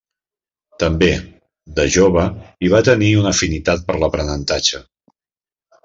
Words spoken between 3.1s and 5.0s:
una afinitat per a l'aprenentatge.